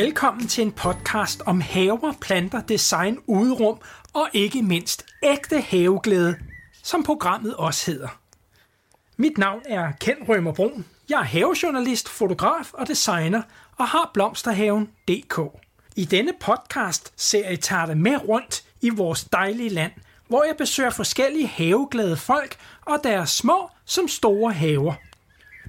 [0.00, 3.78] Velkommen til en podcast om haver, planter, design, udrum
[4.12, 6.36] og ikke mindst ægte haveglæde,
[6.82, 8.08] som programmet også hedder.
[9.16, 10.84] Mit navn er Ken Rømer Brun.
[11.08, 13.42] Jeg er havejournalist, fotograf og designer
[13.76, 15.38] og har blomsterhaven.dk.
[15.96, 19.92] I denne podcast serie tager det med rundt i vores dejlige land,
[20.28, 24.94] hvor jeg besøger forskellige haveglade folk og deres små som store haver.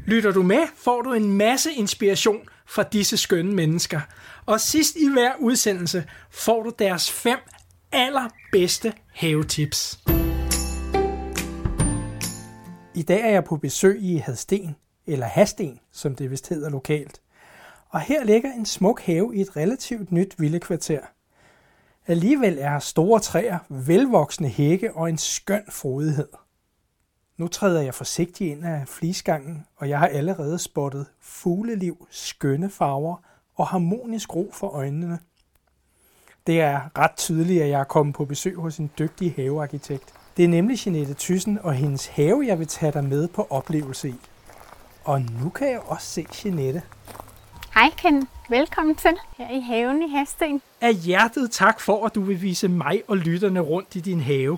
[0.06, 4.02] Lytter du med, får du en masse inspiration fra disse skønne mennesker.
[4.46, 7.40] Og sidst i hver udsendelse får du deres fem
[7.92, 10.00] allerbedste havetips.
[12.96, 14.76] I dag er jeg på besøg i Hadsten,
[15.08, 17.22] eller Hasten, som det vist hedder lokalt.
[17.90, 21.02] Og her ligger en smuk have i et relativt nyt villekvarter.
[22.08, 26.28] Alligevel er store træer, velvoksne hække og en skøn frodighed.
[27.38, 33.16] Nu træder jeg forsigtigt ind af flisgangen, og jeg har allerede spottet fugleliv, skønne farver
[33.62, 35.20] og harmonisk ro for øjnene.
[36.48, 40.14] Det er ret tydeligt, at jeg er kommet på besøg hos en dygtig havearkitekt.
[40.38, 44.10] Det er nemlig Jeanette Thyssen og hendes have, jeg vil tage dig med på oplevelse
[44.10, 44.16] i.
[45.04, 46.82] Og nu kan jeg også se Jeanette.
[47.74, 50.62] Hej Ken, velkommen til her i haven i Hasten.
[50.82, 54.58] Af hjertet tak for, at du vil vise mig og lytterne rundt i din have.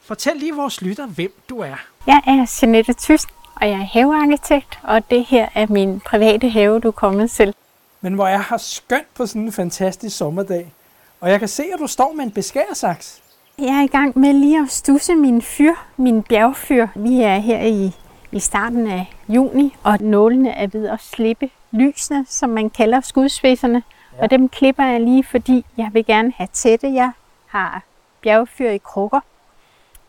[0.00, 1.76] Fortæl lige vores lytter, hvem du er.
[2.06, 6.80] Jeg er Jeanette Thyssen, og jeg er havearkitekt, og det her er min private have,
[6.80, 7.54] du er kommet til.
[8.00, 10.72] Men hvor jeg har skønt på sådan en fantastisk sommerdag.
[11.20, 13.22] Og jeg kan se, at du står med en beskæresaks.
[13.58, 16.86] Jeg er i gang med lige at stusse min fyr, min bjergfyr.
[16.94, 17.92] Vi er her i,
[18.32, 23.82] i starten af juni, og nålene er ved at slippe lysene, som man kalder skudsvæserne.
[24.16, 24.22] Ja.
[24.22, 26.94] Og dem klipper jeg lige, fordi jeg vil gerne have tætte.
[26.94, 27.10] Jeg
[27.46, 27.82] har
[28.22, 29.20] bjergfyr i krukker,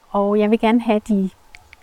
[0.10, 1.30] og jeg vil gerne have de,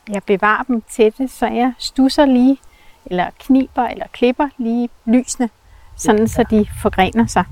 [0.08, 2.58] jeg bevarer dem tætte, så jeg stusser lige,
[3.06, 5.50] eller kniber, eller klipper lige lysene,
[5.96, 6.26] sådan ja.
[6.26, 7.44] så de forgrener sig.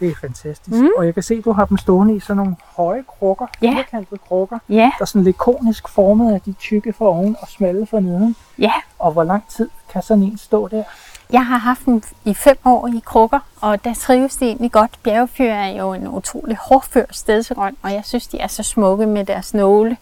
[0.00, 0.76] Det er fantastisk.
[0.76, 0.88] Mm.
[0.98, 3.74] Og jeg kan se, at du har dem stående i sådan nogle høje krukker, ja.
[3.76, 4.74] firkantede krukker, ja.
[4.74, 8.36] der er sådan lidt konisk formet af de tykke for oven og smalle for neden.
[8.58, 8.72] Ja.
[8.98, 10.84] Og hvor lang tid kan sådan en stå der?
[11.32, 14.98] Jeg har haft dem i fem år i krukker, og der trives de egentlig godt.
[15.02, 19.24] Bjergefyr er jo en utrolig hårdfør stedsegrøn, og jeg synes, de er så smukke med
[19.24, 19.96] deres nåle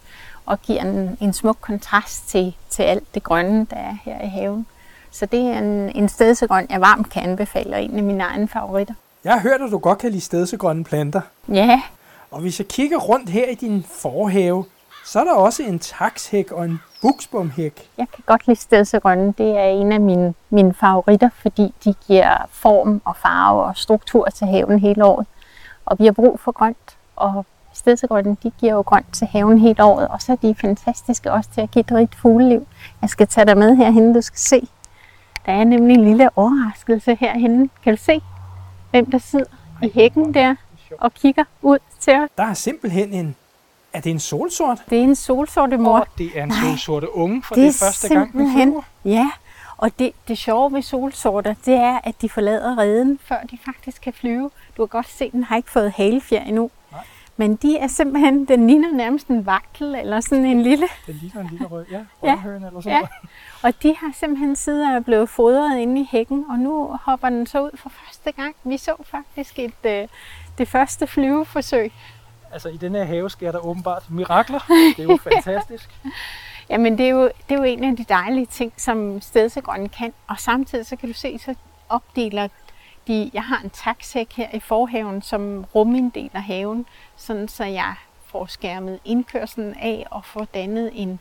[0.47, 4.29] og giver en, en smuk kontrast til, til alt det grønne, der er her i
[4.29, 4.67] haven.
[5.11, 8.49] Så det er en, en stedsegrøn, jeg varmt kan anbefale, og en af mine egne
[8.49, 8.95] favoritter.
[9.25, 11.21] Jeg har hørt, at du godt kan lide stedsegrønne planter.
[11.49, 11.83] Ja.
[12.31, 14.65] Og hvis jeg kigger rundt her i din forhave,
[15.05, 17.89] så er der også en takshæk og en buksbomhæk.
[17.99, 19.35] Jeg kan godt lide stedsegrønne.
[19.39, 24.25] Det er en af mine, mine favoritter, fordi de giver form og farve og struktur
[24.25, 25.27] til haven hele året.
[25.87, 29.85] Og vi har brug for grønt, og stedsegrønne, de giver jo grønt til haven hele
[29.85, 32.67] året, og så er de fantastiske også til at give et rigt fugleliv.
[33.03, 34.69] Jeg skal tage dig med herhen, du skal se.
[35.51, 37.71] Der er nemlig en lille overraskelse herhen.
[37.85, 38.21] Kan du se,
[38.91, 39.45] hvem der sidder
[39.83, 40.55] i hækken der
[40.99, 42.29] og kigger ud til os?
[42.37, 43.37] Der er simpelthen en...
[43.93, 44.83] Er det en solsort?
[44.91, 45.99] Det er en solsorte mor.
[45.99, 48.83] Oh, det er en solsorte unge, for det, det er første gang, vi flyver.
[49.05, 49.31] Ja,
[49.77, 54.03] og det, det sjove ved solsorter, det er, at de forlader reden, før de faktisk
[54.03, 54.51] kan flyve.
[54.77, 56.71] Du kan godt se, at den har ikke fået halefjer endnu.
[57.41, 60.87] Men de er simpelthen, den ligner nærmest en vaktel, eller sådan en lille...
[61.07, 63.29] Den ligner en lille rød, ja, rødhøn ja, eller sådan ja.
[63.63, 67.47] Og de har simpelthen siddet og blevet fodret inde i hækken, og nu hopper den
[67.47, 68.57] så ud for første gang.
[68.65, 70.09] Vi så faktisk et, øh,
[70.59, 71.93] det første flyveforsøg.
[72.53, 74.61] Altså i den her have sker der åbenbart mirakler.
[74.97, 75.91] Det er jo fantastisk.
[76.71, 80.13] Jamen det er, jo, det er jo en af de dejlige ting, som stedsegrønne kan.
[80.27, 81.55] Og samtidig så kan du se, så
[81.89, 82.49] opdeler
[83.01, 87.95] fordi jeg har en taksæk her i forhaven, som ruminddeler haven, sådan så jeg
[88.27, 91.21] får skærmet indkørselen af og får dannet en,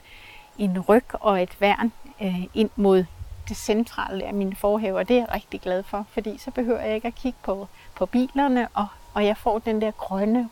[0.57, 1.91] en ryg og et værn
[2.21, 3.05] øh, ind mod
[3.49, 6.79] det centrale af min forhave, og det er jeg rigtig glad for, fordi så behøver
[6.79, 10.49] jeg ikke at kigge på, på bilerne, og, og jeg får den der grønne,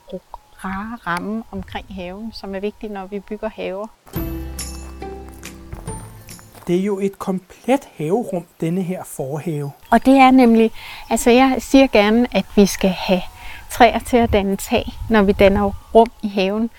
[0.65, 3.87] rare ramme omkring haven, som er vigtig, når vi bygger haver.
[6.67, 9.71] Det er jo et komplet haverum, denne her forhave.
[9.89, 10.71] Og det er nemlig,
[11.09, 13.21] altså jeg siger gerne, at vi skal have
[13.71, 16.69] træer til at danne tag, når vi danner rum i haven.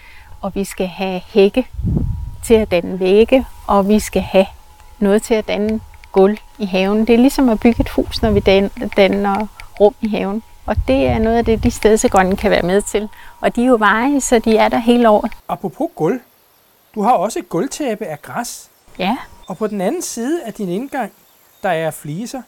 [0.41, 1.67] Og vi skal have hække
[2.45, 4.47] til at danne vægge, og vi skal have
[4.99, 5.81] noget til at danne
[6.13, 7.07] gulv i haven.
[7.07, 8.41] Det er ligesom at bygge et hus, når vi
[8.97, 9.47] danner
[9.81, 10.43] rum i haven.
[10.67, 13.09] Og det er noget af det, de stedsegrønne kan være med til.
[13.41, 15.33] Og de er jo veje, så de er der hele året.
[15.49, 16.21] Apropos gulv.
[16.95, 18.71] Du har også et gulvtæppe af græs.
[18.99, 19.17] Ja.
[19.47, 21.13] Og på den anden side af din indgang,
[21.63, 22.43] der er fliser,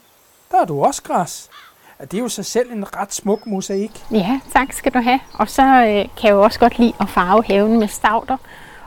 [0.51, 1.51] der har du også græs.
[2.01, 4.05] Det er jo sig selv en ret smuk mosaik.
[4.11, 5.21] Ja, tak skal du have.
[5.35, 8.37] Og så øh, kan jeg jo også godt lide at farve haven med stavter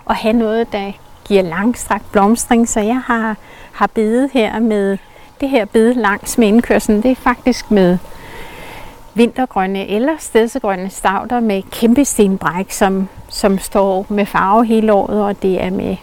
[0.05, 0.91] og have noget, der
[1.25, 2.69] giver langstrakt blomstring.
[2.69, 3.37] Så jeg har,
[3.73, 4.97] har bedet her med
[5.41, 7.03] det her bede langs med indkørslen.
[7.03, 7.97] Det er faktisk med
[9.13, 15.41] vintergrønne eller stedsegrønne stavter med kæmpe stenbræk, som, som står med farve hele året, og
[15.41, 15.95] det er med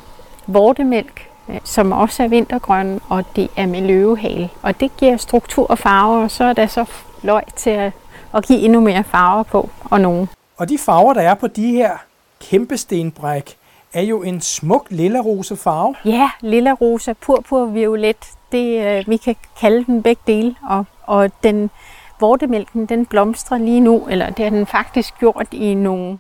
[0.47, 1.30] vortemælk,
[1.65, 4.51] som også er vintergrøn, og det er med løvehale.
[4.63, 6.85] Og det giver struktur og farve, og så er der så
[7.23, 7.93] løg til at,
[8.35, 10.29] at give endnu mere farver på, og nogen.
[10.57, 11.91] Og de farver, der er på de her
[12.41, 13.57] kæmpe stenbræk,
[13.93, 15.95] er jo en smuk lilla rosa farve.
[16.05, 18.17] Ja, lilla rosa, purpur, violet,
[18.53, 21.71] det, øh, vi kan kalde den begge dele, og, og den
[22.21, 26.19] vortemælken, den blomstrer lige nu, eller det har den faktisk gjort i nogle,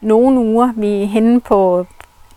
[0.00, 0.72] nogle uger.
[0.76, 1.86] Vi er henne på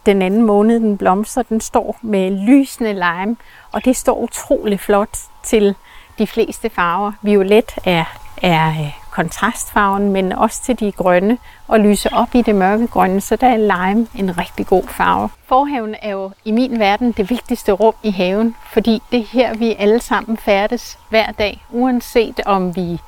[0.05, 3.35] den anden måned, den blomstrer, den står med lysende lime,
[3.71, 5.75] og det står utrolig flot til
[6.17, 7.11] de fleste farver.
[7.21, 8.05] Violet er,
[8.41, 11.37] er øh, kontrastfarven, men også til de grønne,
[11.67, 15.29] og lyse op i det mørke grønne, så der er lime en rigtig god farve.
[15.45, 19.53] Forhaven er jo i min verden det vigtigste rum i haven, fordi det er her,
[19.53, 21.65] vi alle sammen færdes hver dag.
[21.69, 22.99] Uanset om vi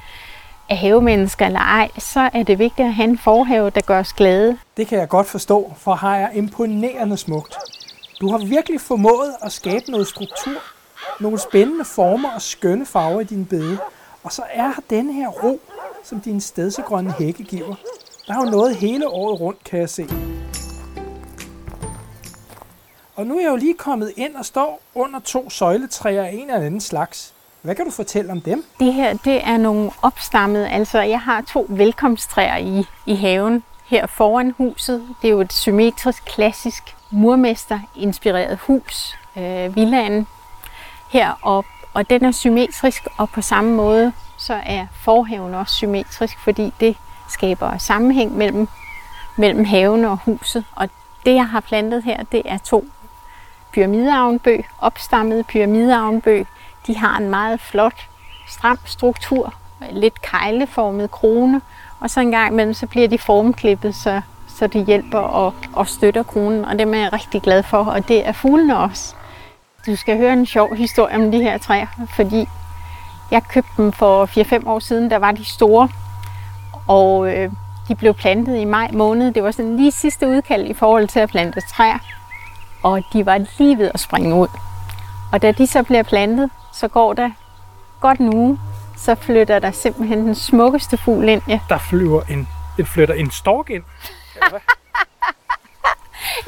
[0.69, 4.13] er havemennesker eller ej, så er det vigtigt at have en forhave, der gør os
[4.13, 4.57] glade.
[4.77, 7.57] Det kan jeg godt forstå, for har jeg imponerende smukt.
[8.21, 10.61] Du har virkelig formået at skabe noget struktur,
[11.19, 13.77] nogle spændende former og skønne farver i din bede.
[14.23, 15.59] Og så er her denne her ro,
[16.03, 17.75] som din stedsegrønne hække giver.
[18.27, 20.07] Der er jo noget hele året rundt, kan jeg se.
[23.15, 26.49] Og nu er jeg jo lige kommet ind og står under to søjletræer af en
[26.49, 27.32] eller anden slags.
[27.63, 28.65] Hvad kan du fortælle om dem?
[28.79, 34.07] Det her, det er nogle opstammede, altså jeg har to velkomsttræer i, i haven her
[34.07, 35.07] foran huset.
[35.21, 40.27] Det er jo et symmetrisk, klassisk murmester-inspireret hus, øh, villaen
[41.09, 41.69] heroppe.
[41.93, 46.97] Og den er symmetrisk, og på samme måde så er forhaven også symmetrisk, fordi det
[47.29, 48.67] skaber sammenhæng mellem,
[49.37, 50.65] mellem haven og huset.
[50.75, 50.89] Og
[51.25, 52.85] det, jeg har plantet her, det er to
[53.73, 56.47] pyramideavnbøg, opstammede pyramideavnbøg.
[56.87, 58.07] De har en meget flot,
[58.47, 59.53] stram struktur,
[59.91, 61.61] lidt kejleformet krone,
[61.99, 65.87] og så en gang imellem, så bliver de formklippet, så, så det hjælper og, og
[65.87, 69.15] støtter kronen, og dem er jeg rigtig glad for, og det er fuglene også.
[69.85, 72.47] Du skal høre en sjov historie om de her træer, fordi
[73.31, 75.89] jeg købte dem for 4-5 år siden, der var de store,
[76.87, 77.51] og øh,
[77.87, 79.31] de blev plantet i maj måned.
[79.31, 81.97] Det var sådan lige sidste udkald i forhold til at plante træer,
[82.83, 84.47] og de var lige ved at springe ud.
[85.31, 87.31] Og da de så bliver plantet, så går der
[88.01, 88.59] godt uge,
[88.97, 91.41] så flytter der simpelthen den smukkeste fugl ind.
[91.47, 91.59] Ja.
[91.69, 92.47] Der flyver en,
[92.79, 93.83] en flytter en stork ind.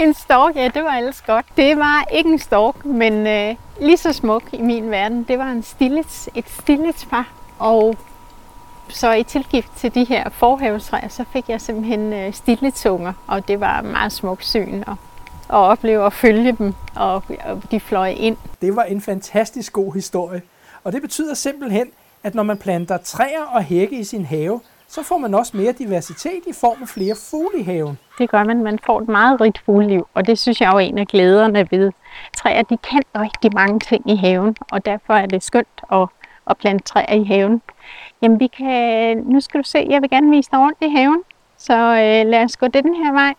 [0.04, 1.46] en stork, ja, det var ellers godt.
[1.58, 5.24] Det var ikke en stork, men øh, lige så smuk i min verden.
[5.24, 7.28] Det var en stillets, et stilletspar,
[7.60, 7.98] og
[8.90, 13.60] så i tilgift til de her forhavestræer, så fik jeg simpelthen øh, stilletunger, og det
[13.60, 14.94] var meget smukt syn at,
[15.50, 17.24] at opleve at følge dem, og,
[17.72, 18.38] de fløj ind.
[18.62, 20.42] Det var en fantastisk god historie,
[20.84, 21.88] og det betyder simpelthen,
[22.24, 25.72] at når man planter træer og hække i sin have, så får man også mere
[25.72, 27.98] diversitet i form af flere fugle i haven.
[28.18, 28.64] Det gør man.
[28.64, 31.92] Man får et meget rigt fugleliv, og det synes jeg er en af glæderne ved
[32.38, 32.62] træer.
[32.62, 36.08] De kan rigtig mange ting i haven, og derfor er det skønt at,
[36.50, 37.62] at plante træer i haven.
[38.22, 41.22] Jamen vi kan, nu skal du se, jeg vil gerne vise dig rundt i haven,
[41.58, 43.34] så øh, lad os gå den her vej.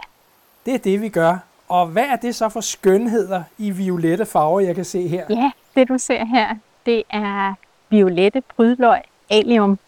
[0.67, 1.39] Det er det, vi gør.
[1.69, 5.25] Og hvad er det så for skønheder i violette farver, jeg kan se her?
[5.31, 6.57] Ja, det du ser her,
[6.87, 7.55] det er
[7.91, 9.79] violette prydløg alium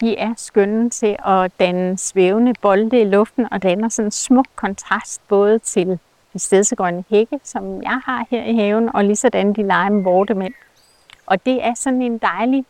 [0.00, 4.46] de er skønne til at danne svævende bolde i luften og danner sådan en smuk
[4.56, 5.98] kontrast både til
[6.32, 10.54] de stedsegrønne hække, som jeg har her i haven, og lige sådan de med vortemænd.
[11.26, 12.64] Og det er sådan en dejlig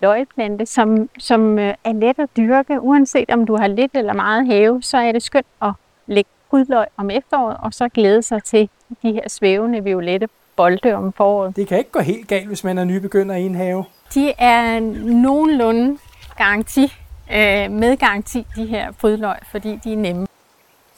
[0.00, 2.80] løgplante, som, som øh, er let at dyrke.
[2.80, 5.72] Uanset om du har lidt eller meget have, så er det skønt at
[6.06, 8.68] lægge prydløg om efteråret, og så glæde sig til
[9.02, 11.56] de her svævende violette bolde om foråret.
[11.56, 13.84] Det kan ikke gå helt galt, hvis man er nybegynder i en have.
[14.14, 14.80] De er
[15.20, 15.98] nogenlunde
[16.36, 16.84] garanti,
[17.32, 20.26] øh, med garanti, de her frydløg, fordi de er nemme.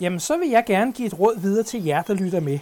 [0.01, 2.59] Jamen, så vil jeg gerne give et råd videre til jer, der lytter med.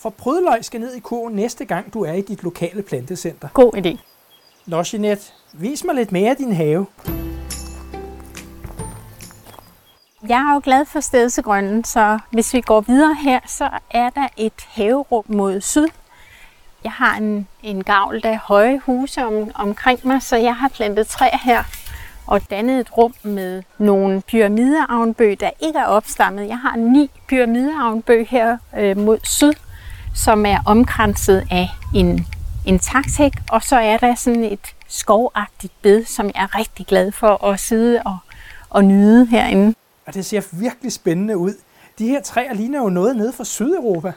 [0.00, 3.48] For prydløg skal ned i kurven næste gang, du er i dit lokale plantecenter.
[3.54, 3.98] God idé.
[4.66, 6.86] Nå, Jeanette, vis mig lidt mere af din have.
[10.22, 14.28] Jeg er jo glad for stedsegrønnen, så hvis vi går videre her, så er der
[14.36, 15.86] et haverum mod syd.
[16.84, 20.68] Jeg har en, en gavl, der er høje huse om, omkring mig, så jeg har
[20.68, 21.64] plantet træ her
[22.26, 26.48] og dannet et rum med nogle pyramideavnbøg, der ikke er opstammet.
[26.48, 29.52] Jeg har ni pyramideavnbøg her øh, mod syd,
[30.14, 32.26] som er omkranset af en,
[32.66, 37.12] en taksæk, og så er der sådan et skovagtigt bed, som jeg er rigtig glad
[37.12, 38.18] for at sidde og,
[38.70, 39.74] og nyde herinde.
[40.08, 41.54] Og det ser virkelig spændende ud.
[41.98, 44.12] De her træer ligner jo noget nede fra Sydeuropa.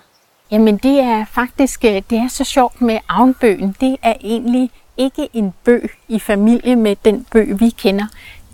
[0.51, 3.75] Jamen det er faktisk, øh, det er så sjovt med avnbøgen.
[3.81, 8.05] Det er egentlig ikke en bøg i familie med den bøg, vi kender.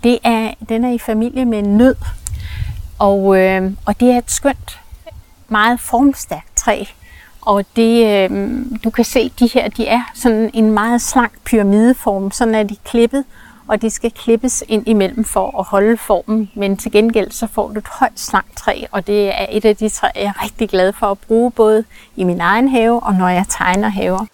[0.02, 1.94] Det er, den er i familie med en nød,
[2.98, 4.80] og, øh, og det er et skønt,
[5.48, 6.84] meget formstærkt træ.
[7.40, 12.30] Og det, øh, du kan se, de her, de er sådan en meget slank pyramideform,
[12.30, 13.24] sådan er de klippet,
[13.68, 16.50] og de skal klippes ind imellem for at holde formen.
[16.54, 19.76] Men til gengæld så får du et højt slankt træ, og det er et af
[19.76, 21.84] de træer, jeg er rigtig glad for at bruge både
[22.16, 24.26] i min egen have og når jeg tegner haver.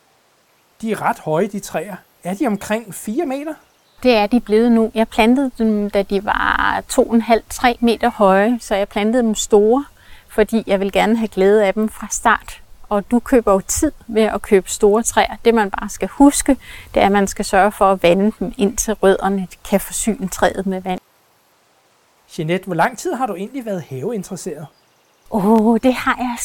[0.81, 1.97] De er ret høje, de træer.
[2.25, 3.55] Er de omkring 4 meter?
[4.03, 4.91] Det er de blevet nu.
[4.95, 9.85] Jeg plantede dem, da de var 2,5-3 meter høje, så jeg plantede dem store,
[10.29, 12.61] fordi jeg vil gerne have glæde af dem fra start.
[12.89, 15.37] Og du køber jo tid ved at købe store træer.
[15.45, 16.57] Det man bare skal huske,
[16.95, 20.67] det er, at man skal sørge for at vande dem, indtil rødderne kan forsyne træet
[20.67, 21.01] med vand.
[22.39, 24.67] Jeanette, hvor lang tid har du egentlig været haveinteresseret?
[25.31, 26.37] Åh, oh, det har jeg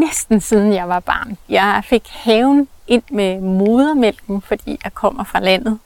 [0.00, 1.38] næsten siden jeg var barn.
[1.48, 5.78] Jeg fik haven ind med modermælken, fordi jeg kommer fra landet.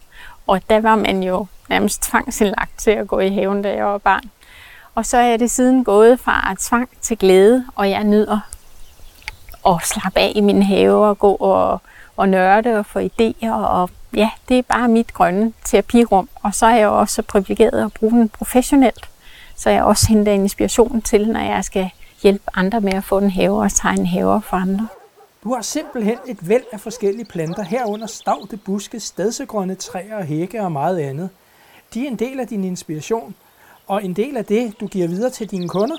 [0.46, 3.98] Og der var man jo nærmest tvangsindlagt til at gå i haven, da jeg var
[3.98, 4.30] barn.
[4.94, 8.40] Og så er det siden gået fra tvang til glæde, og jeg nyder
[9.68, 11.80] at slappe af i min have og gå og,
[12.16, 13.50] og nørde og få idéer.
[13.50, 16.28] Og ja, det er bare mit grønne terapirum.
[16.42, 19.08] Og så er jeg også så privilegeret at bruge den professionelt.
[19.56, 21.90] Så jeg også henter inspiration til, når jeg skal
[22.22, 24.88] hjælpe andre med at få en have og tegne haver for andre.
[25.44, 30.62] Du har simpelthen et væld af forskellige planter, herunder stavte buske, stedsegrønne træer og hække
[30.62, 31.30] og meget andet.
[31.94, 33.34] De er en del af din inspiration,
[33.86, 35.96] og en del af det, du giver videre til dine kunder.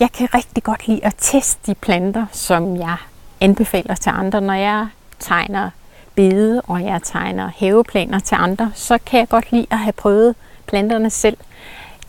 [0.00, 2.96] Jeg kan rigtig godt lide at teste de planter, som jeg
[3.40, 4.40] anbefaler til andre.
[4.40, 4.88] Når jeg
[5.18, 5.70] tegner
[6.14, 10.34] bede, og jeg tegner haveplaner til andre, så kan jeg godt lide at have prøvet
[10.66, 11.36] planterne selv.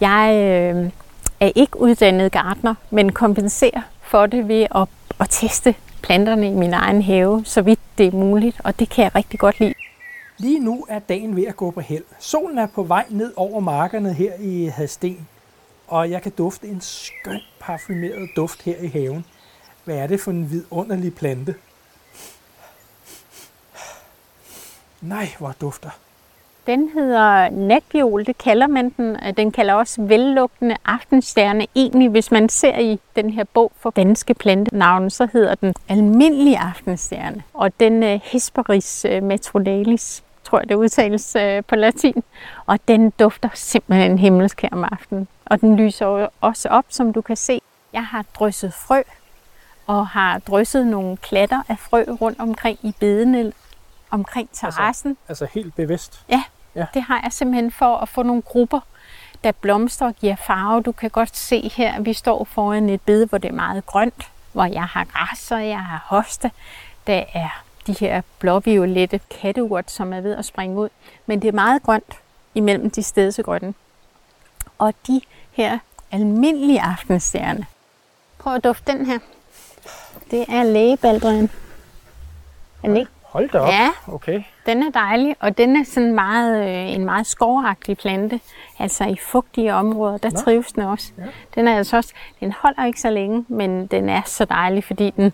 [0.01, 0.89] Jeg øh,
[1.39, 4.87] er ikke uddannet gartner, men kompenserer for det ved at,
[5.19, 9.03] at teste planterne i min egen have, så vidt det er muligt, og det kan
[9.03, 9.73] jeg rigtig godt lide.
[10.37, 12.03] Lige nu er dagen ved at gå på held.
[12.19, 15.27] Solen er på vej ned over markerne her i Hadsten,
[15.91, 19.25] og jeg kan dufte en skøn parfumeret duft her i haven.
[19.83, 21.55] Hvad er det for en vidunderlig plante?
[25.01, 25.89] Nej, hvor dufter.
[26.67, 29.17] Den hedder natviol, det kalder man den.
[29.37, 31.67] Den kalder også vellugtende aftenstjerne.
[31.75, 36.57] Egentlig, hvis man ser i den her bog for danske plantenavne, så hedder den almindelig
[36.57, 37.43] aftenstjerne.
[37.53, 42.23] Og den øh, Hesperis øh, matronalis, tror jeg det udtales øh, på latin.
[42.65, 45.27] Og den dufter simpelthen himmelsk her om aftenen.
[45.51, 47.61] Og den lyser også op, som du kan se.
[47.93, 49.01] Jeg har drysset frø
[49.87, 53.53] og har drysset nogle klatter af frø rundt omkring i bedene
[54.11, 55.09] omkring terrassen.
[55.09, 56.25] Altså, altså helt bevidst?
[56.29, 56.43] Ja,
[56.75, 58.79] ja, det har jeg simpelthen for at få nogle grupper,
[59.43, 60.81] der blomstrer og giver farve.
[60.81, 63.85] Du kan godt se her, at vi står foran et bede, hvor det er meget
[63.85, 66.51] grønt, hvor jeg har græs og jeg har hoste.
[67.07, 70.89] Der er de her blåviolette katteurt, som er ved at springe ud.
[71.25, 72.19] Men det er meget grønt
[72.55, 73.73] imellem de stedsegrønne.
[74.77, 75.79] Og de her
[76.11, 77.65] almindelige aftenstjerne.
[78.37, 79.19] Prøv at dufte den her.
[80.31, 81.49] Det er lægebaldrian.
[82.83, 83.67] Er den ikke Hold da op.
[83.67, 84.43] Ja, okay.
[84.65, 88.39] den er dejlig, og den er sådan meget, øh, en meget skovagtig plante.
[88.79, 90.37] Altså i fugtige områder, der Nå.
[90.37, 91.11] trives den også.
[91.17, 91.23] Ja.
[91.55, 95.09] Den er altså også, den holder ikke så længe, men den er så dejlig, fordi
[95.09, 95.33] den,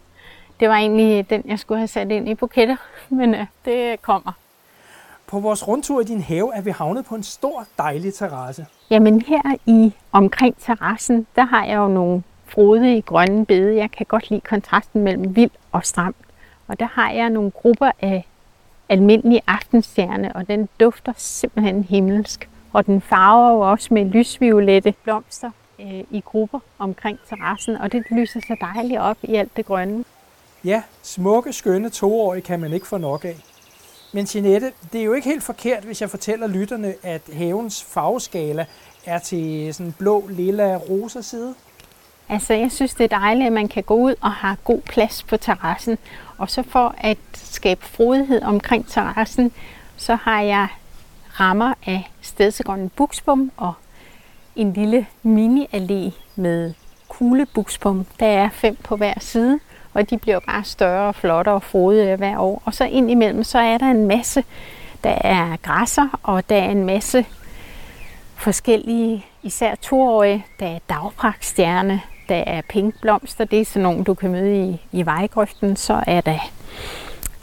[0.59, 2.75] det var egentlig den, jeg skulle have sat ind i buketter,
[3.09, 4.31] men øh, det kommer.
[5.27, 8.65] På vores rundtur i din have er vi havnet på en stor, dejlig terrasse.
[8.89, 13.75] Jamen her i omkring terrassen, der har jeg jo nogle frodige grønne bede.
[13.75, 16.15] Jeg kan godt lide kontrasten mellem vild og stram.
[16.67, 18.27] Og der har jeg nogle grupper af
[18.89, 22.49] almindelige aftenstjerne, og den dufter simpelthen himmelsk.
[22.73, 28.03] Og den farver jo også med lysviolette blomster øh, i grupper omkring terrassen, og det
[28.11, 30.03] lyser så dejligt op i alt det grønne.
[30.63, 33.56] Ja, smukke, skønne toårige kan man ikke få nok af.
[34.11, 38.65] Men Jeanette, det er jo ikke helt forkert, hvis jeg fortæller lytterne, at havens farveskala
[39.05, 41.55] er til sådan blå, lilla, rosa side.
[42.29, 45.23] Altså, jeg synes, det er dejligt, at man kan gå ud og have god plads
[45.23, 45.97] på terrassen.
[46.37, 49.51] Og så for at skabe frodighed omkring terrassen,
[49.97, 50.67] så har jeg
[51.39, 53.73] rammer af stedsegrønne buksbom og
[54.55, 56.73] en lille mini-allé med
[57.07, 58.05] kuglebuksbom.
[58.19, 59.59] Der er fem på hver side,
[59.97, 62.61] og de bliver bare større og flottere og frodige hver år.
[62.65, 64.43] Og så indimellem, så er der en masse,
[65.03, 67.25] der er græsser, og der er en masse
[68.35, 74.31] forskellige, især toårige, der er dagpragtstjerne, der er pinkblomster, det er sådan nogle, du kan
[74.31, 75.75] møde i, i vejgrøften.
[75.75, 76.39] Så er der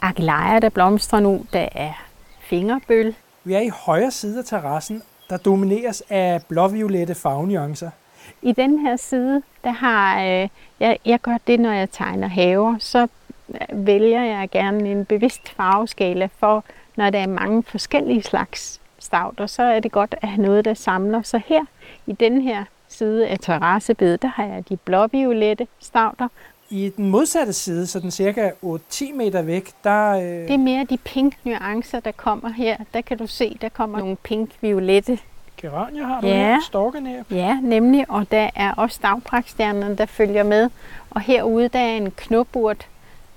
[0.01, 1.45] agilejer, der blomstrer nu.
[1.53, 2.05] Der er
[2.39, 3.15] fingerbøl.
[3.43, 7.89] Vi er i højre side af terrassen, der domineres af blåviolette farvenuancer.
[8.41, 12.75] I den her side, der har øh, jeg, jeg gør det, når jeg tegner haver,
[12.79, 13.07] så
[13.73, 16.63] vælger jeg gerne en bevidst farveskala for,
[16.95, 20.73] når der er mange forskellige slags stauder, så er det godt at have noget, der
[20.73, 21.21] samler.
[21.21, 21.65] Så her
[22.07, 26.27] i den her side af terrassebedet, der har jeg de blåviolette stauder.
[26.69, 30.11] I den modsatte side, så den cirka 8-10 meter væk, der...
[30.11, 30.21] Øh...
[30.21, 32.77] Det er mere de pink nuancer, der kommer her.
[32.93, 35.19] Der kan du se, der kommer nogle pink-violette
[35.65, 36.33] Geranier har du ja.
[36.33, 37.31] her, storkenæb.
[37.31, 40.69] Ja, nemlig, og der er også dagbrakstjernerne, der følger med.
[41.09, 42.87] Og herude, der er en knopurt,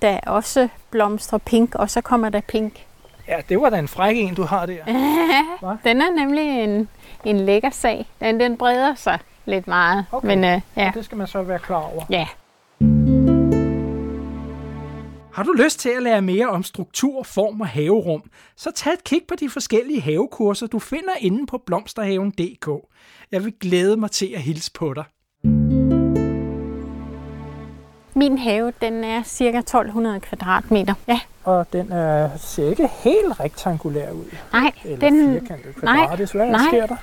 [0.01, 2.85] der også blomstrer pink, og så kommer der pink.
[3.27, 4.73] Ja, det var da en fræk en, du har der.
[5.61, 6.89] Ja, den er nemlig en,
[7.25, 8.05] en lækker sag.
[8.19, 10.05] Den, den breder sig lidt meget.
[10.11, 10.87] Okay, Men, uh, ja.
[10.87, 12.03] og det skal man så være klar over.
[12.09, 12.27] Ja.
[15.39, 18.23] Har du lyst til at lære mere om struktur, form og haverum,
[18.55, 22.69] så tag et kig på de forskellige havekurser, du finder inde på blomsterhaven.dk.
[23.31, 25.03] Jeg vil glæde mig til at hilse på dig.
[28.15, 30.93] Min have, den er cirka 1200 kvadratmeter.
[31.07, 31.19] Ja.
[31.43, 34.25] Og den er, ser ikke helt rektangulær ud.
[34.53, 36.35] Nej, Eller den, firkantet kvadratisk.
[36.35, 36.59] Hvad nej.
[36.67, 36.95] sker der?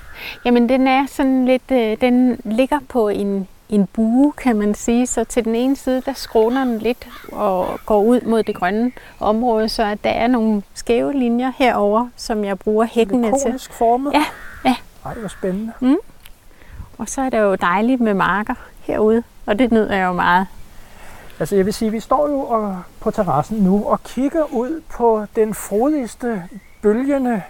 [0.45, 5.07] Jamen, den er sådan lidt, øh, den ligger på en, en bue, kan man sige.
[5.07, 8.91] Så til den ene side, der skråner den lidt og går ud mod det grønne
[9.19, 13.53] område, så at der er nogle skæve linjer herover, som jeg bruger hækkene til.
[13.53, 14.13] Det formet?
[14.13, 14.25] Ja,
[14.65, 14.75] ja.
[15.05, 15.73] Ej, det var spændende.
[15.79, 15.97] Mm.
[16.97, 20.47] Og så er det jo dejligt med marker herude, og det nyder jeg jo meget.
[21.39, 25.25] Altså jeg vil sige, vi står jo og, på terrassen nu og kigger ud på
[25.35, 26.43] den frodigste,
[26.81, 27.41] bølgende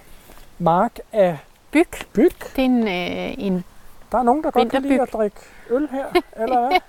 [0.60, 1.38] mark af
[1.72, 1.88] byg.
[2.14, 2.32] byg.
[2.56, 3.64] Det er en, øh, en
[4.12, 5.38] Der er nogen, der godt kan lide at drikke
[5.70, 6.06] øl her,
[6.42, 6.80] eller hvad?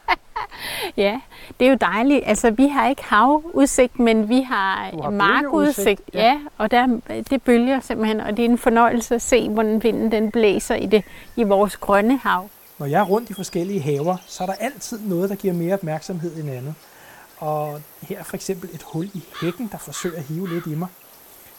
[1.05, 1.21] ja,
[1.61, 2.23] det er jo dejligt.
[2.27, 6.03] Altså, vi har ikke havudsigt, men vi har, har markudsigt.
[6.15, 6.23] Ja.
[6.23, 10.13] ja, og der, det bølger simpelthen, og det er en fornøjelse at se, hvordan vinden
[10.13, 11.05] den blæser i, det,
[11.37, 12.49] i vores grønne hav.
[12.79, 15.75] Når jeg er rundt i forskellige haver, så er der altid noget, der giver mere
[15.75, 16.75] opmærksomhed end andet.
[17.39, 20.75] Og her er for eksempel et hul i hækken, der forsøger at hive lidt i
[20.75, 20.89] mig.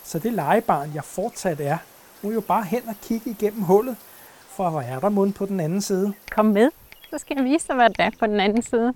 [0.04, 1.78] Så det legebarn, jeg fortsat er,
[2.22, 3.96] må jo bare hen og kigge igennem hullet,
[4.50, 6.14] for hvor er der mund på den anden side.
[6.32, 6.70] Kom med,
[7.10, 8.94] så skal jeg vise dig, hvad der er på den anden side.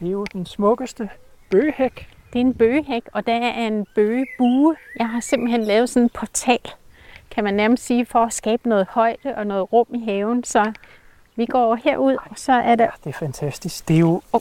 [0.00, 1.10] Det er jo den smukkeste
[1.50, 2.08] bøgehæk.
[2.32, 4.76] Det er en bøgehæk, og der er en bøgebue.
[4.98, 6.60] Jeg har simpelthen lavet sådan en portal,
[7.30, 10.44] kan man nærmest sige, for at skabe noget højde og noget rum i haven.
[10.44, 10.72] Så
[11.36, 12.84] vi går herud, og så er der...
[12.84, 13.88] Ja, det er fantastisk.
[13.88, 14.40] Det er jo, oh.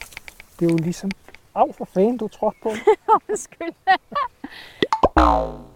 [0.59, 1.11] det er jo ligesom
[1.55, 2.69] Au for fanden, du trådte på.
[3.29, 3.73] Undskyld.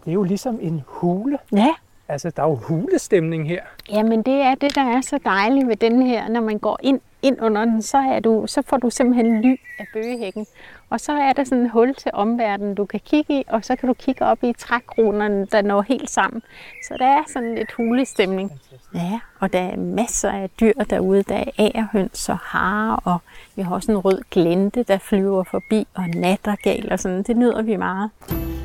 [0.06, 1.40] det er jo ligesom en hule.
[1.52, 1.76] Ja.
[2.10, 3.62] Altså, der er jo hulestemning her.
[3.92, 6.30] Jamen, det er det, der er så dejligt ved den her.
[6.30, 9.56] Når man går ind, ind under den, så, er du, så får du simpelthen ly
[9.80, 10.46] af bøgehækken.
[10.90, 13.76] Og så er der sådan et hul til omverdenen, du kan kigge i, og så
[13.76, 16.42] kan du kigge op i trækronerne, der når helt sammen.
[16.88, 18.52] Så der er sådan lidt hulestemning.
[18.96, 21.24] Ja, og der er masser af dyr derude.
[21.24, 23.18] Der er agerhøns og hare, og
[23.56, 27.24] vi har også en rød glente, der flyver forbi, og nattergal og sådan.
[27.24, 28.10] Det nyder vi meget.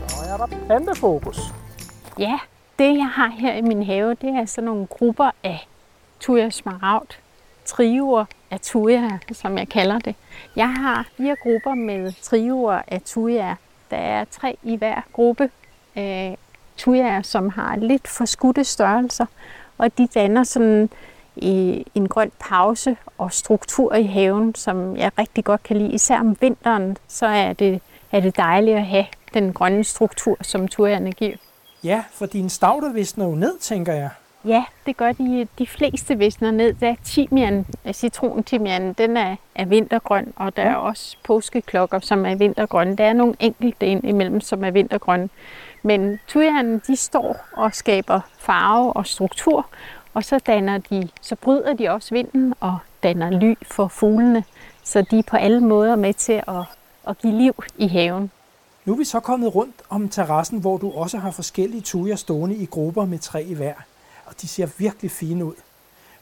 [0.09, 1.41] Så er der plantefokus.
[2.19, 2.39] Ja,
[2.79, 5.69] det jeg har her i min have, det er sådan nogle grupper af
[6.21, 7.11] Thuja smaragd,
[7.65, 10.15] trioer af Thuja, som jeg kalder det.
[10.57, 13.55] Jeg har fire grupper med trioer af Thuja.
[13.91, 15.51] Der er tre i hver gruppe øh,
[15.97, 16.39] af
[16.79, 19.27] Thuja, som har lidt forskudte størrelser,
[19.79, 20.91] og de danner sådan
[21.37, 25.93] en grøn pause og struktur i haven, som jeg rigtig godt kan lide.
[25.93, 27.81] Især om vinteren, så er det,
[28.13, 31.37] er det dejligt at have den grønne struktur, som turierne giver.
[31.85, 34.11] Ja, for dine stavter visner jo ned, tænker jeg.
[34.45, 36.75] Ja, det gør de, de fleste visner ned.
[36.75, 42.35] Der er timian, citrontimian, den er, er vintergrøn, og der er også påskeklokker, som er
[42.35, 42.97] vintergrønne.
[42.97, 45.29] Der er nogle enkelte ind imellem, som er vintergrønne.
[45.83, 49.67] Men tujanen, de står og skaber farve og struktur,
[50.15, 54.45] og så danner de, så bryder de også vinden og danner ly for fuglene.
[54.83, 56.65] Så de er på alle måder med til at,
[57.09, 58.31] at give liv i haven.
[58.85, 62.57] Nu er vi så kommet rundt om terrassen, hvor du også har forskellige tujer stående
[62.57, 63.75] i grupper med tre i hver.
[64.27, 65.55] Og de ser virkelig fine ud.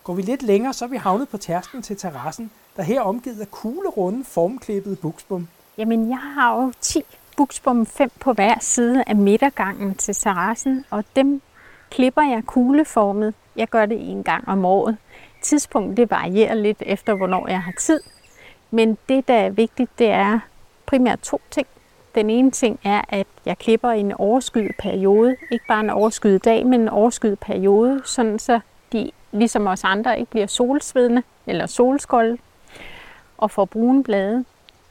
[0.05, 3.05] Går vi lidt længere, så er vi havnet på tærsken til terrassen, der her er
[3.05, 5.48] omgivet af kuglerunde, formklippede buksbom.
[5.79, 7.03] Jamen, jeg har jo 10
[7.37, 11.42] buksbom, fem på hver side af midtergangen til terrassen, og dem
[11.90, 13.35] klipper jeg kugleformet.
[13.57, 14.96] Jeg gør det en gang om året.
[15.42, 18.01] Tidspunktet det varierer lidt efter, hvornår jeg har tid.
[18.70, 20.38] Men det, der er vigtigt, det er
[20.87, 21.66] primært to ting.
[22.14, 25.37] Den ene ting er, at jeg klipper i en overskyet periode.
[25.51, 28.61] Ikke bare en overskyet dag, men en overskyet periode, sådan så
[28.92, 32.38] de, ligesom os andre, ikke bliver solsvedende eller solskolde
[33.38, 34.44] og får brune blade.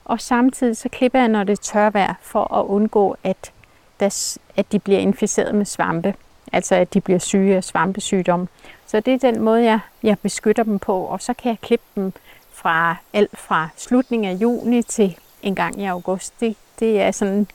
[0.06, 3.52] Og samtidig så klipper jeg, når det er tørvejr, for at undgå, at,
[4.00, 6.16] der, at de bliver inficeret med svampe.
[6.54, 8.48] Altså at de bliver syge af svampesygdom.
[8.86, 11.02] Så det er den måde, jeg, jeg beskytter dem på.
[11.02, 12.14] Og så kan jeg klippe dem
[12.52, 16.34] fra alt fra slutningen af juni til en gang i august.
[16.40, 17.48] Det, det er sådan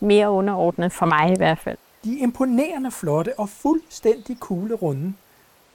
[0.00, 1.76] mere underordnet for mig i hvert fald.
[2.04, 5.12] De er imponerende flotte og fuldstændig kugle runde.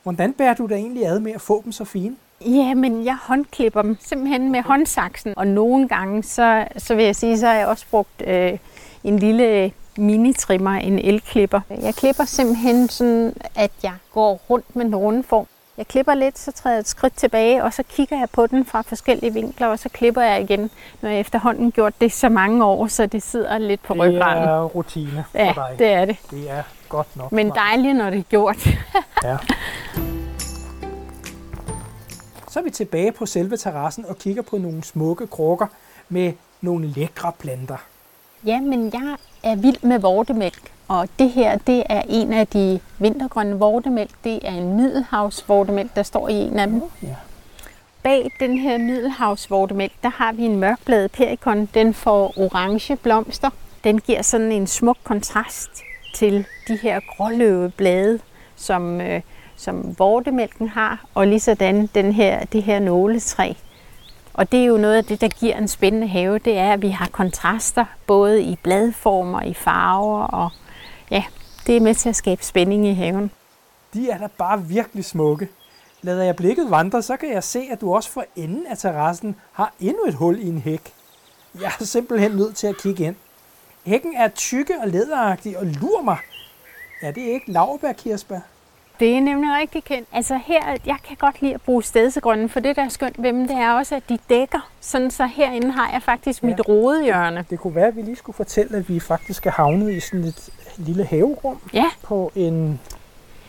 [0.03, 2.15] Hvordan bærer du dig egentlig ad med at få dem så fine?
[2.45, 5.33] Ja, men jeg håndklipper dem simpelthen med håndsaksen.
[5.37, 8.57] Og nogle gange, så, så vil jeg sige, så har jeg også brugt øh,
[9.03, 11.61] en lille minitrimmer, en elklipper.
[11.81, 15.47] Jeg klipper simpelthen sådan, at jeg går rundt med en runde form.
[15.81, 18.65] Jeg klipper lidt, så træder jeg et skridt tilbage, og så kigger jeg på den
[18.65, 22.65] fra forskellige vinkler, og så klipper jeg igen, når jeg efterhånden gjort det så mange
[22.65, 24.43] år, så det sidder lidt på ryggraden.
[24.43, 25.75] Det er rutine for ja, dig.
[25.79, 26.17] det er det.
[26.31, 27.31] Det er godt nok.
[27.31, 28.67] Men dejligt, når det er gjort.
[29.23, 29.37] ja.
[32.49, 35.67] Så er vi tilbage på selve terrassen og kigger på nogle smukke krukker
[36.09, 37.77] med nogle lækre planter.
[38.45, 42.79] Ja, men jeg er vild med vortemælk, og det her, det er en af de
[42.99, 44.11] vintergrønne vortemælk.
[44.23, 46.81] Det er en middelhavsvortemælk, der står i en af dem.
[47.03, 47.15] Ja.
[48.03, 51.69] Bag den her middelhavsvortemælk, der har vi en mørkbladet perikon.
[51.73, 53.49] Den får orange blomster.
[53.83, 55.69] Den giver sådan en smuk kontrast
[56.15, 58.19] til de her gråløve blade,
[58.55, 59.21] som, øh,
[59.55, 63.53] som vortemælken har, og lige sådan den her, det her nåletræ.
[64.33, 66.81] Og det er jo noget af det, der giver en spændende have, det er, at
[66.81, 70.49] vi har kontraster, både i bladformer, i farver, og
[71.11, 71.23] ja,
[71.67, 73.31] det er med til at skabe spænding i haven.
[73.93, 75.47] De er da bare virkelig smukke.
[76.01, 79.35] Lader jeg blikket vandre, så kan jeg se, at du også for enden af terrassen
[79.51, 80.93] har endnu et hul i en hæk.
[81.61, 83.15] Jeg er simpelthen nødt til at kigge ind.
[83.85, 86.17] Hækken er tykke og læderagtig og lurer mig.
[87.01, 88.39] Er det ikke laurbærkirsebær?
[88.99, 90.07] Det er nemlig rigtig kendt.
[90.13, 93.33] Altså her, jeg kan godt lide at bruge stedsegrønne, for det der er skønt ved
[93.33, 94.69] dem, det er også, at de dækker.
[94.81, 96.47] Sådan så herinde har jeg faktisk ja.
[96.47, 97.45] mit rodehjørne.
[97.49, 100.25] Det kunne være, at vi lige skulle fortælle, at vi faktisk er havnet i sådan
[100.25, 102.79] et lille haverum Ja, på en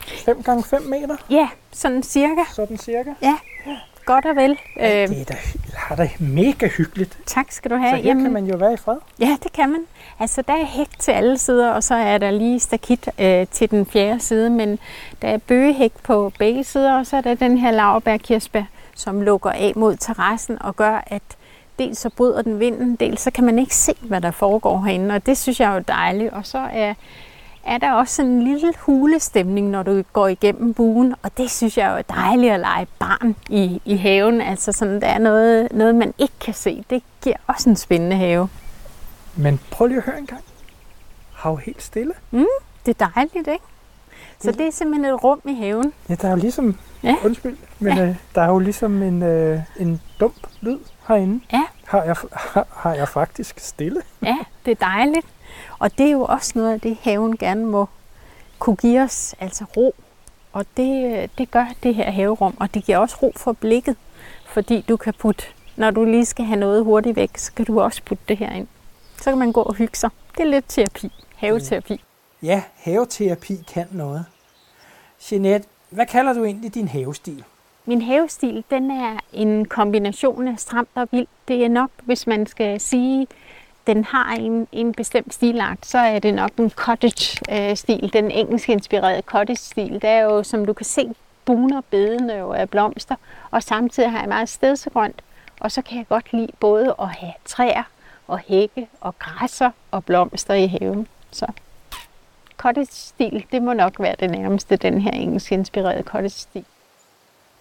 [0.06, 1.16] 5 gange 5 meter.
[1.30, 2.42] ja, sådan cirka.
[2.52, 3.10] Sådan cirka.
[3.22, 3.36] Ja,
[4.04, 4.58] godt og vel.
[4.76, 5.36] Ja, det er da,
[5.90, 7.18] er da mega hyggeligt.
[7.26, 8.02] tak skal du Så have.
[8.02, 8.96] her kan man jo være i fred.
[9.20, 9.80] Ja, det kan man.
[10.20, 13.70] Altså, der er hæk til alle sider, og så er der lige stakit øh, til
[13.70, 14.78] den fjerde side, men
[15.22, 18.62] der er bøgehæk på begge sider, og så er der den her laurbærkirsebær,
[18.94, 21.22] som lukker af mod terrassen og gør, at
[21.78, 25.14] dels så bryder den vinden, dels så kan man ikke se, hvad der foregår herinde,
[25.14, 26.32] og det synes jeg er jo dejligt.
[26.32, 26.94] Og så er,
[27.64, 31.78] er der også sådan en lille hulestemning, når du går igennem buen, og det synes
[31.78, 34.40] jeg er jo dejligt at lege barn i, i haven.
[34.40, 36.84] Altså sådan, der er noget, noget, man ikke kan se.
[36.90, 38.48] Det giver også en spændende have.
[39.36, 40.40] Men prøv lige at høre en gang.
[41.34, 42.12] Hav helt stille.
[42.86, 43.64] Det er dejligt, ikke?
[44.40, 45.92] Så det er simpelthen et rum i haven.
[46.08, 47.16] Ja, der er jo ligesom, Ja.
[47.24, 48.04] undskyld, men ja.
[48.06, 51.40] øh, der er jo ligesom en, øh, en dump lyd herinde.
[51.52, 51.62] Ja.
[51.86, 54.02] Har jeg, har, har jeg faktisk stille?
[54.22, 55.26] Ja, det er dejligt.
[55.82, 57.88] Og det er jo også noget af det, haven gerne må
[58.58, 59.94] kunne give os, altså ro.
[60.52, 63.96] Og det, det gør det her haverum, og det giver også ro for blikket.
[64.46, 65.44] Fordi du kan putte,
[65.76, 68.52] når du lige skal have noget hurtigt væk, så kan du også putte det her
[68.52, 68.66] ind.
[69.16, 70.10] Så kan man gå og hygge sig.
[70.36, 72.00] Det er lidt terapi, haveterapi.
[72.42, 74.24] Ja, haveterapi kan noget.
[75.32, 77.44] Jeanette, hvad kalder du egentlig din havestil?
[77.86, 81.30] Min havestil, den er en kombination af stramt og vildt.
[81.48, 83.26] Det er nok, hvis man skal sige,
[83.86, 88.68] den har en, en bestemt stilart, så er det nok en cottage-stil, øh, den engelsk
[88.68, 89.92] inspirerede cottage-stil.
[89.92, 91.14] Det er jo, som du kan se,
[91.44, 93.14] buner bedene jo af blomster,
[93.50, 95.22] og samtidig har jeg meget stedsegrønt.
[95.60, 97.82] Og så kan jeg godt lide både at have træer
[98.26, 101.08] og hække og græsser og blomster i haven.
[101.30, 101.46] Så
[102.56, 106.64] cottage-stil, det må nok være det nærmeste, den her engelsk inspirerede cottage-stil.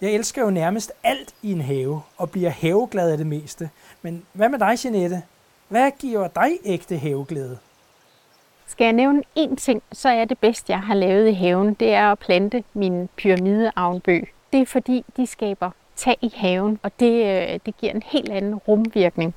[0.00, 3.70] Jeg elsker jo nærmest alt i en have, og bliver haveglad af det meste.
[4.02, 5.22] Men hvad med dig, Jeanette?
[5.72, 7.58] Hvad giver dig ægte haveglæde?
[8.66, 11.92] Skal jeg nævne én ting, så er det bedste, jeg har lavet i haven, det
[11.94, 14.32] er at plante min pyramideavnbøg.
[14.52, 18.32] Det er fordi, de skaber tag i haven, og det, øh, det giver en helt
[18.32, 19.34] anden rumvirkning.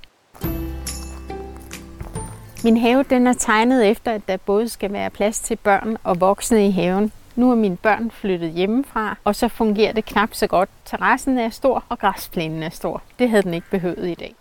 [2.64, 6.22] Min have den er tegnet efter, at der både skal være plads til børn og
[6.22, 7.12] voksne i haven.
[7.36, 10.70] Nu er mine børn flyttet hjemmefra, og så fungerer det knap så godt.
[10.86, 13.04] Terrassen er stor, og græsplænen er stor.
[13.20, 14.36] Det havde den ikke behøvet i dag.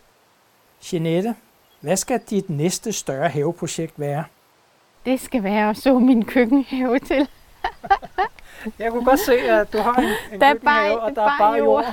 [0.92, 1.34] Jeanette,
[1.84, 4.24] hvad skal dit næste større haveprojekt være?
[5.06, 7.28] Det skal være at så min køkkenhave til.
[8.78, 11.38] Jeg kunne godt se, at du har en, en Der er bare- og der er
[11.38, 11.84] bare jord.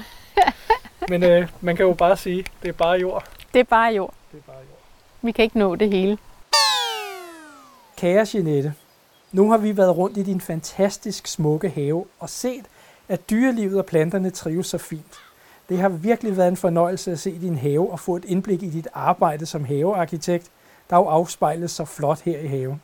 [1.09, 3.25] Men øh, man kan jo bare sige, det er bare jord.
[3.53, 4.13] Det er bare jord.
[4.31, 4.79] Det er bare jord.
[5.21, 6.17] Vi kan ikke nå det hele.
[7.97, 8.73] Kære Jeanette,
[9.31, 12.65] nu har vi været rundt i din fantastisk smukke have og set,
[13.09, 15.19] at dyrelivet og planterne trives så fint.
[15.71, 18.69] Det har virkelig været en fornøjelse at se din have og få et indblik i
[18.69, 20.51] dit arbejde som havearkitekt,
[20.89, 22.81] der jo afspejles så flot her i haven.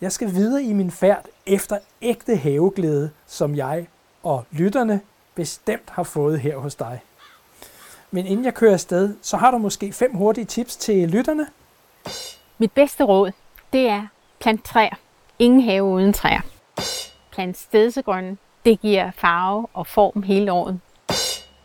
[0.00, 3.86] Jeg skal videre i min færd efter ægte haveglæde, som jeg
[4.22, 5.00] og lytterne
[5.34, 7.02] bestemt har fået her hos dig.
[8.10, 11.46] Men inden jeg kører afsted, så har du måske fem hurtige tips til lytterne.
[12.58, 13.32] Mit bedste råd,
[13.72, 14.06] det er
[14.38, 14.94] plant træer.
[15.38, 16.40] Ingen have uden træer.
[17.30, 18.36] Plant stedsegrønne.
[18.64, 20.80] Det giver farve og form hele året.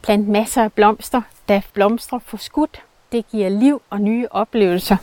[0.05, 2.83] Plant masser af blomster, da blomstrer får skudt.
[3.11, 4.97] Det giver liv og nye oplevelser.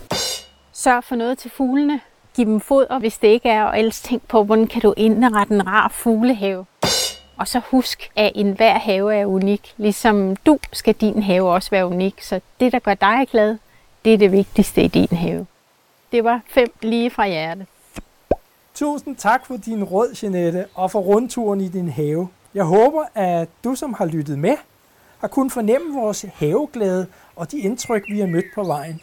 [0.73, 2.01] Sørg for noget til fuglene.
[2.37, 5.55] Giv dem foder, hvis det ikke er, og ellers tænk på, hvordan kan du indrette
[5.55, 6.67] en rar fuglehave.
[7.37, 9.75] Og så husk, at enhver have er unik.
[9.77, 12.23] Ligesom du skal din have også være unik.
[12.23, 13.57] Så det, der gør dig glad,
[14.05, 15.47] det er det vigtigste i din have.
[16.13, 17.67] Det var fem lige fra hjertet.
[18.75, 22.29] Tusind tak for din råd, Jeanette, og for rundturen i din have.
[22.55, 24.57] Jeg håber, at du, som har lyttet med,
[25.23, 27.07] har kunnet fornemme vores haveglæde
[27.37, 29.01] og de indtryk, vi har mødt på vejen.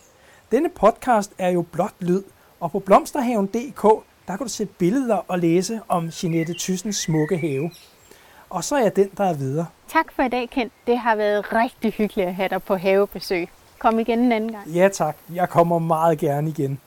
[0.52, 2.24] Denne podcast er jo blot lyd,
[2.60, 3.82] og på blomsterhaven.dk,
[4.28, 7.72] der kan du se billeder og læse om Jeanette Thyssens smukke have.
[8.50, 9.66] Og så er jeg den, der er videre.
[9.88, 10.72] Tak for i dag, Kent.
[10.88, 13.50] Det har været rigtig hyggeligt at have dig på havebesøg.
[13.80, 14.68] Kom igen en anden gang.
[14.68, 16.80] Ja tak, jeg kommer meget gerne igen.